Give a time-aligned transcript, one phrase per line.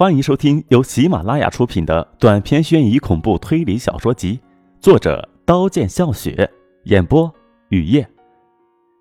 [0.00, 4.40] 欢迎收听由喜马拉雅出品的短篇悬疑恐怖推理小说集，
[4.80, 6.50] 作者刀剑笑雪，
[6.84, 7.30] 演播
[7.68, 8.10] 雨夜。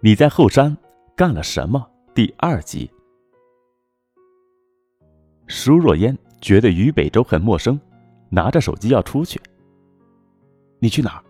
[0.01, 0.75] 你在后山
[1.15, 1.89] 干了什么？
[2.13, 2.91] 第二集。
[5.47, 7.79] 舒若烟觉得于北周很陌生，
[8.27, 9.39] 拿着手机要出去。
[10.79, 11.23] 你去哪儿？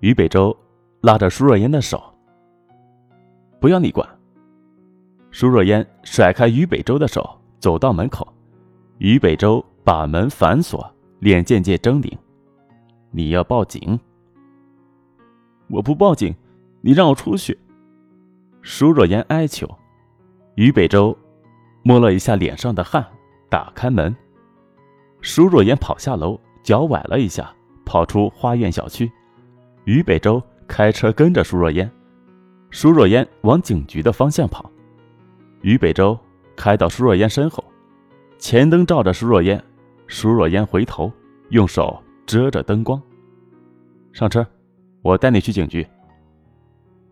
[0.00, 0.54] 于北周
[1.00, 2.02] 拉着舒若烟的手。
[3.60, 4.06] 不要你管。
[5.30, 7.26] 舒若烟甩开于北周的手，
[7.60, 8.30] 走到门口。
[8.98, 12.12] 于北周把门反锁，脸渐渐狰狞。
[13.12, 13.98] 你要报警？
[15.68, 16.34] 我不报警，
[16.80, 17.56] 你让我出去。
[18.60, 19.68] 舒若烟哀求。
[20.56, 21.16] 于北周
[21.84, 23.06] 摸了一下脸上的汗，
[23.48, 24.14] 打开门。
[25.20, 27.54] 舒若烟跑下楼，脚崴了一下，
[27.84, 29.10] 跑出花苑小区。
[29.84, 31.88] 于北周开车跟着舒若烟，
[32.70, 34.68] 舒若烟往警局的方向跑。
[35.62, 36.18] 于北周
[36.56, 37.62] 开到舒若烟身后。
[38.38, 39.62] 前灯照着舒若烟，
[40.06, 41.12] 舒若烟回头，
[41.50, 43.00] 用手遮着灯光。
[44.12, 44.46] 上车，
[45.02, 45.86] 我带你去警局。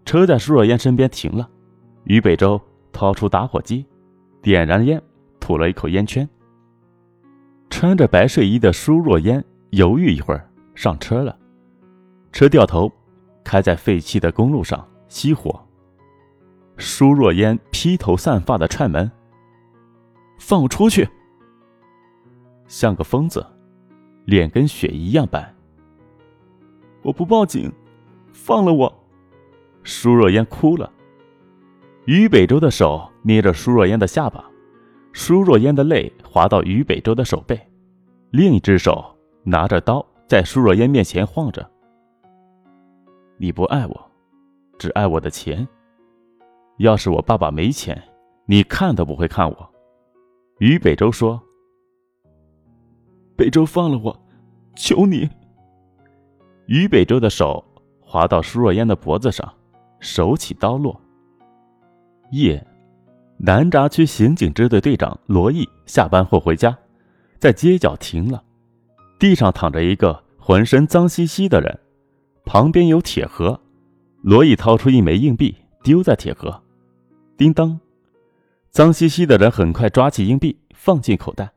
[0.04, 1.48] 车在舒若烟身边停了，
[2.04, 2.60] 于北周
[2.92, 3.84] 掏出打火机，
[4.40, 5.02] 点燃烟，
[5.40, 6.26] 吐了一口烟圈。
[7.68, 11.36] 穿着白睡衣的舒若烟犹豫一会儿，上车了。
[12.30, 12.90] 车掉头，
[13.42, 15.60] 开在废弃的公路上，熄火。
[16.76, 19.10] 舒若烟披头散发的踹门
[20.38, 21.08] ：“放我出去！”
[22.68, 23.44] 像个疯子，
[24.24, 25.54] 脸跟雪一样白。
[27.02, 27.72] 我不报警，
[28.32, 28.92] 放了我！
[29.84, 30.90] 舒若烟哭了。
[32.06, 34.44] 于北周的手捏着舒若烟的下巴，
[35.12, 37.60] 舒若烟的泪滑到于北周的手背，
[38.30, 41.70] 另一只手拿着刀在舒若烟面前晃着。
[43.38, 44.10] 你不爱我，
[44.78, 45.66] 只爱我的钱。
[46.78, 48.02] 要是我爸爸没钱，
[48.46, 49.70] 你看都不会看我。
[50.58, 51.40] 于北周说。
[53.36, 54.18] 北周放了我，
[54.74, 55.28] 求你。
[56.66, 57.62] 于北周的手
[58.00, 59.52] 滑到舒若烟的脖子上，
[60.00, 60.98] 手起刀落。
[62.30, 62.66] 夜，
[63.36, 66.76] 南闸区刑警支队队长罗毅下班后回家，
[67.38, 68.42] 在街角停了，
[69.18, 71.78] 地上躺着一个浑身脏兮兮的人，
[72.44, 73.60] 旁边有铁盒。
[74.22, 76.62] 罗毅掏出一枚硬币丢在铁盒，
[77.36, 77.78] 叮当，
[78.70, 81.52] 脏兮兮的人很快抓起硬币放进口袋。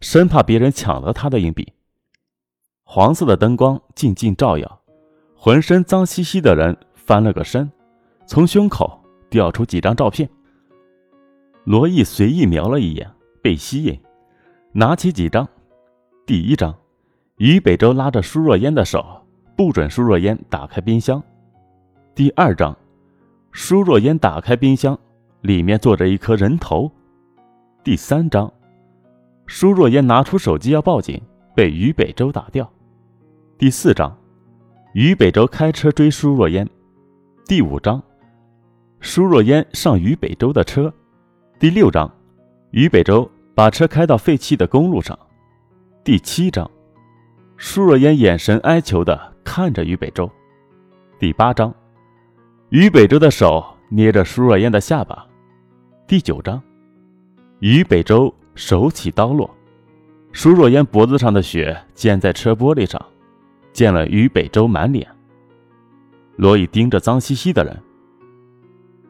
[0.00, 1.72] 生怕别人抢了他的硬币。
[2.84, 4.80] 黄色的灯光静静照耀，
[5.36, 7.70] 浑身脏兮兮的人翻了个身，
[8.26, 10.28] 从胸口掉出几张照片。
[11.64, 13.08] 罗毅随意瞄了一眼，
[13.42, 14.00] 被吸引，
[14.72, 15.46] 拿起几张。
[16.26, 16.74] 第一张，
[17.36, 19.22] 于北周拉着舒若烟的手，
[19.56, 21.22] 不准舒若烟打开冰箱。
[22.14, 22.76] 第二张，
[23.52, 24.98] 舒若烟打开冰箱，
[25.42, 26.90] 里面坐着一颗人头。
[27.84, 28.50] 第三张。
[29.52, 31.20] 舒若烟拿出手机要报警，
[31.56, 32.72] 被于北周打掉。
[33.58, 34.16] 第四章，
[34.94, 36.64] 于北周开车追舒若烟。
[37.46, 38.00] 第五章，
[39.00, 40.94] 舒若烟上于北周的车。
[41.58, 42.08] 第六章，
[42.70, 45.18] 于北周把车开到废弃的公路上。
[46.04, 46.70] 第七章，
[47.56, 50.30] 舒若烟眼神哀求的看着于北周。
[51.18, 51.74] 第八章，
[52.68, 55.26] 于北周的手捏着舒若烟的下巴。
[56.06, 56.62] 第九章，
[57.58, 58.32] 于北周。
[58.60, 59.50] 手起刀落，
[60.32, 63.02] 舒若烟脖子上的血溅在车玻璃上，
[63.72, 65.08] 溅了于北周满脸。
[66.36, 67.74] 罗毅盯着脏兮兮的人：“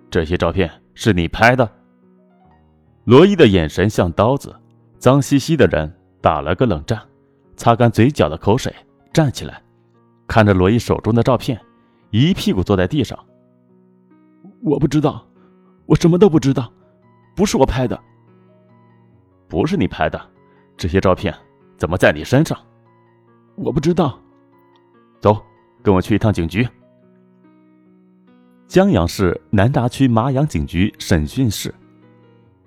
[0.09, 1.69] 这些照片是你拍的？”
[3.03, 4.55] 罗毅的眼神像刀子，
[4.99, 7.03] 脏兮兮的人打了个冷战，
[7.57, 8.73] 擦干嘴角的口水，
[9.13, 9.61] 站起来，
[10.29, 11.61] 看着罗毅手中的照片，
[12.11, 13.19] 一屁股坐在地上。
[14.63, 15.27] 我不知道，
[15.87, 16.73] 我什么都不知道，
[17.35, 18.01] 不是我拍的。
[19.51, 20.19] 不是你拍的，
[20.77, 21.35] 这些照片
[21.77, 22.57] 怎么在你身上？
[23.57, 24.17] 我不知道。
[25.19, 25.37] 走，
[25.83, 26.67] 跟我去一趟警局。
[28.69, 31.75] 江阳市南闸区麻阳警局审讯室，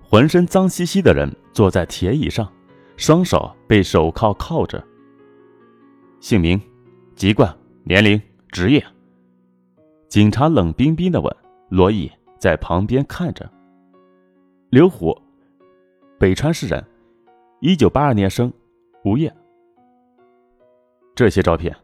[0.03, 2.51] 浑身脏兮兮的人坐在铁椅上，
[2.97, 4.85] 双手被手铐铐着。
[6.19, 6.59] 姓名、
[7.15, 8.85] 籍贯、年龄、职业。
[10.09, 11.33] 警察冷冰冰的问。
[11.69, 13.50] 罗毅在旁边看着。
[14.69, 15.18] 刘虎。
[16.19, 16.83] 北川市人，
[17.60, 18.51] 一九八二年生，
[19.04, 19.33] 无业。
[21.15, 21.75] 这些照片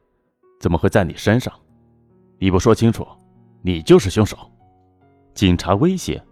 [0.59, 1.53] 怎么会在你身上？
[2.37, 3.05] 你不说清楚，
[3.61, 4.37] 你就是凶手！
[5.33, 6.23] 警察威胁。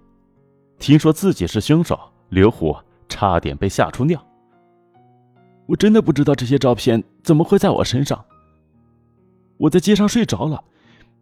[0.80, 2.00] 听说自己是凶手，
[2.30, 2.76] 刘虎
[3.10, 4.24] 差点被吓出尿。
[5.66, 8.24] 我真的不知道这些照片怎么会在我身上。
[9.58, 10.64] 我在街上睡着了，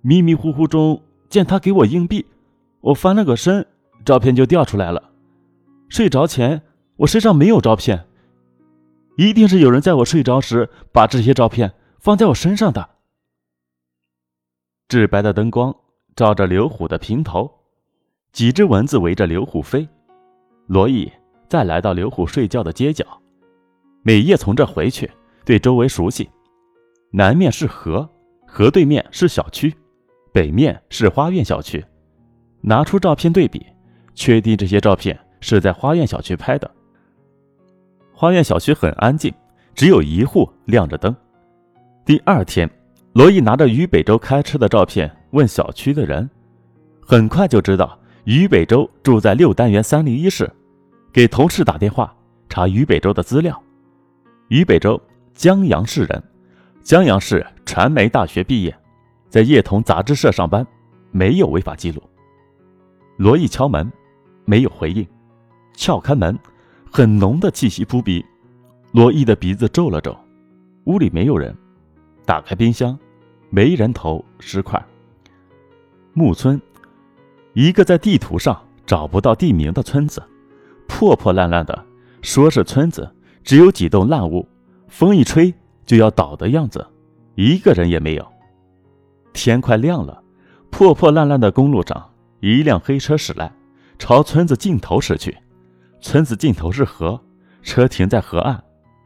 [0.02, 2.26] 迷迷糊糊中见他给我硬币，
[2.82, 3.66] 我翻了个身，
[4.04, 5.12] 照片就掉出来了。
[5.90, 6.62] 睡着前。
[6.98, 8.08] 我身上没有照片，
[9.18, 12.90] 一定是有人在我睡着时把这些照片放在我身上的。
[14.88, 15.76] 至白的灯光
[16.16, 17.52] 照着刘虎的平头，
[18.32, 19.86] 几只蚊子围着刘虎飞。
[20.68, 21.12] 罗毅
[21.50, 23.06] 再来到刘虎睡觉的街角，
[24.02, 25.12] 每夜从这回去，
[25.44, 26.30] 对周围熟悉。
[27.12, 28.10] 南面是河，
[28.48, 29.76] 河对面是小区，
[30.32, 31.84] 北面是花苑小区。
[32.62, 33.66] 拿出照片对比，
[34.14, 36.70] 确定这些照片是在花苑小区拍的。
[38.12, 39.32] 花苑小区很安静，
[39.76, 41.16] 只有一户亮着灯。
[42.04, 42.68] 第二天，
[43.14, 46.28] 罗毅拿着于北洲开车的照片问小区的人，
[47.00, 50.52] 很快就知道于北洲住在六单元三零一室，
[51.14, 52.12] 给同事打电话
[52.50, 53.62] 查于北洲的资料。
[54.48, 55.00] 于北洲
[55.36, 56.24] 江阳市人。
[56.82, 58.76] 江阳市传媒大学毕业，
[59.28, 60.66] 在叶童杂志社上班，
[61.12, 62.02] 没有违法记录。
[63.18, 63.92] 罗毅敲门，
[64.46, 65.06] 没有回应。
[65.76, 66.38] 撬开门，
[66.92, 68.26] 很浓的气息扑鼻。
[68.92, 70.18] 罗毅的鼻子皱了皱。
[70.86, 71.56] 屋里没有人。
[72.26, 72.98] 打开冰箱，
[73.50, 74.84] 没人头尸块。
[76.14, 76.60] 木村，
[77.54, 80.24] 一个在地图上找不到地名的村子，
[80.88, 81.86] 破破烂烂的。
[82.22, 83.08] 说是村子，
[83.44, 84.48] 只有几栋烂屋，
[84.88, 85.54] 风一吹。
[85.86, 86.84] 就要倒的样子，
[87.36, 88.28] 一个人也没有。
[89.34, 90.24] 天快亮了，
[90.72, 93.52] 破破烂烂的公路上，一辆黑车驶来，
[94.00, 95.38] 朝村子尽头驶去。
[96.06, 97.20] 村子尽头是河，
[97.64, 98.64] 车停在河岸，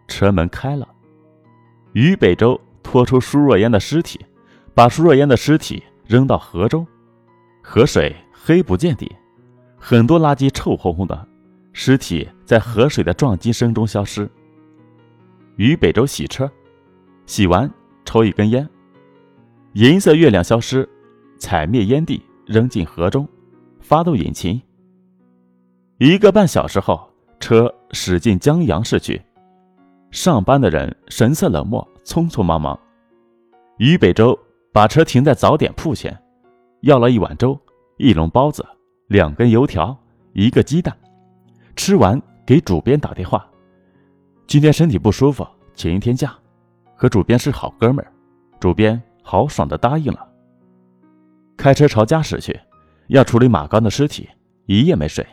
[0.10, 0.86] 车门开了。
[1.94, 4.20] 于北洲拖出舒若烟的尸体，
[4.76, 6.86] 把舒若烟的尸体扔到河中，
[7.64, 9.10] 河水黑不见底，
[9.78, 11.26] 很多垃圾臭烘烘的，
[11.72, 14.30] 尸体在河水的撞击声中消失。
[15.56, 16.52] 于北洲洗车。
[17.26, 17.72] 洗完，
[18.04, 18.68] 抽一根烟。
[19.72, 20.88] 银色月亮消失，
[21.38, 23.26] 踩灭烟蒂，扔进河中，
[23.80, 24.62] 发动引擎。
[26.00, 27.12] 一个半小时后，
[27.42, 29.22] 车驶进江阳市区。
[30.12, 32.80] 上班的人神色冷漠，匆匆忙忙。
[33.80, 34.38] 于北洲
[34.72, 36.18] 把车停在早点铺前，
[36.84, 37.60] 要了一碗粥、
[37.98, 38.66] 一笼包子、
[39.08, 39.94] 两根油条、
[40.32, 40.96] 一个鸡蛋。
[41.76, 43.46] 吃完，给主编打电话
[44.48, 46.34] ：“今天身体不舒服，请一天假。”
[46.96, 48.10] 和主编是好哥们儿，
[48.58, 50.26] 主编豪爽的答应了。
[51.58, 52.58] 开车朝家驶去，
[53.08, 54.30] 要处理马刚的尸体，
[54.66, 55.28] 一夜没睡，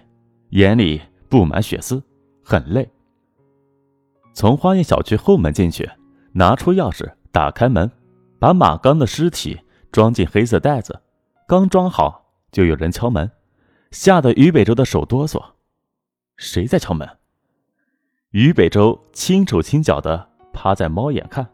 [0.50, 2.02] 眼里布满血丝，
[2.44, 2.88] 很累。
[4.32, 5.90] 从花园小区后门进去，
[6.32, 7.90] 拿出钥匙打开门，
[8.38, 9.58] 把马刚的尸体
[9.90, 11.00] 装进黑色袋子。
[11.48, 13.31] 刚装好，就有人敲门，
[13.90, 15.43] 吓得于北洲的手哆嗦。
[16.37, 17.08] 谁在敲门？
[18.31, 21.46] 于北洲轻手轻脚的趴在猫眼看。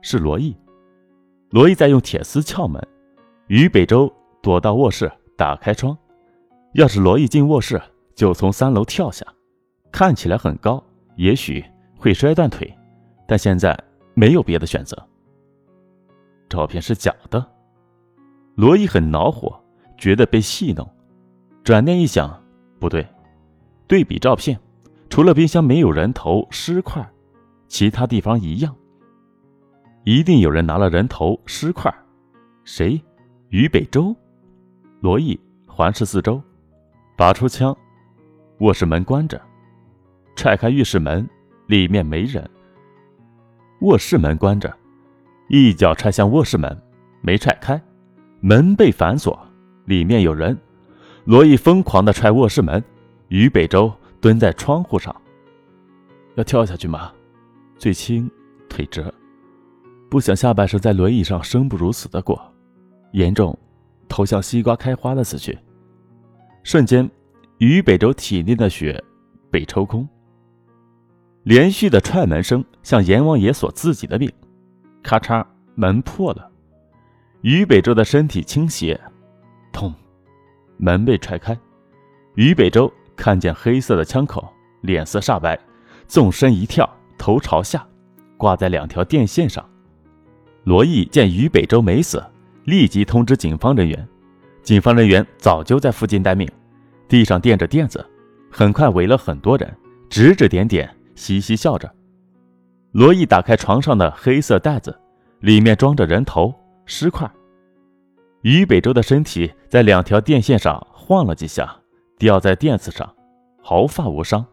[0.00, 0.56] 是罗毅，
[1.50, 2.80] 罗毅在用铁丝撬门，
[3.48, 4.12] 于北洲
[4.42, 5.96] 躲到卧室，打开窗。
[6.74, 7.80] 要是罗毅进卧室，
[8.14, 9.26] 就从三楼跳下，
[9.90, 10.82] 看起来很高，
[11.16, 11.64] 也许
[11.98, 12.72] 会摔断腿，
[13.26, 13.78] 但现在
[14.14, 14.96] 没有别的选择。
[16.48, 17.44] 照片是假的，
[18.54, 19.60] 罗毅很恼火，
[19.98, 20.88] 觉得被戏弄。
[21.64, 22.40] 转念一想，
[22.78, 23.06] 不对，
[23.88, 24.58] 对比照片，
[25.08, 27.04] 除了冰箱没有人头尸块，
[27.66, 28.74] 其他地方一样。
[30.04, 31.92] 一定有人拿了人头尸块，
[32.62, 33.00] 谁？
[33.48, 34.14] 于北洲。
[35.00, 36.40] 罗毅环视四周，
[37.16, 37.76] 拔出枪。
[38.58, 39.40] 卧室门关着，
[40.36, 41.28] 踹开浴室门，
[41.66, 42.48] 里面没人。
[43.80, 44.74] 卧室门关着，
[45.48, 46.80] 一脚踹向卧室门，
[47.20, 47.80] 没踹开，
[48.40, 49.38] 门被反锁，
[49.86, 50.56] 里面有人。
[51.24, 52.82] 罗毅疯狂的踹卧室门，
[53.28, 55.14] 于北洲蹲在窗户上。
[56.36, 57.12] 要跳下去吗？
[57.76, 58.30] 最轻，
[58.68, 59.12] 腿折。
[60.10, 62.40] 不想下半生在轮椅上生不如死的过，
[63.12, 63.58] 严重，
[64.08, 65.58] 头像西瓜开花的死去。
[66.62, 67.10] 瞬间，
[67.58, 69.02] 于北洲体内的血
[69.50, 70.08] 被抽空。
[71.44, 74.30] 连续的踹门声像阎王爷索自己的命。
[75.02, 75.44] 咔嚓，
[75.74, 76.50] 门破了，
[77.42, 78.98] 于北洲的身体倾斜，
[79.72, 79.92] 痛，
[80.78, 81.54] 门被踹开。
[82.36, 85.58] 于北洲看见黑色的枪口，脸色煞白，
[86.08, 87.86] 纵身一跳，头朝下，
[88.38, 89.62] 挂在两条电线上。
[90.64, 92.24] 罗毅见于北洲没死，
[92.64, 94.08] 立即通知警方人员。
[94.62, 96.50] 警方人员早就在附近待命，
[97.08, 98.04] 地上垫着垫子，
[98.50, 99.72] 很快围了很多人，
[100.08, 101.92] 指指点点，嘻嘻笑着。
[102.92, 104.96] 罗毅打开床上的黑色袋子，
[105.40, 106.54] 里面装着人头
[106.86, 107.30] 尸块。
[108.42, 111.74] 于北洲的身体在两条电线上晃了几下，
[112.18, 113.14] 掉在垫子上，
[113.62, 114.44] 毫发无伤。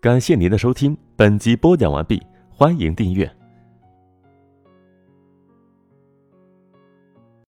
[0.00, 3.41] 感谢您的收听，本集播讲完毕，欢迎订阅。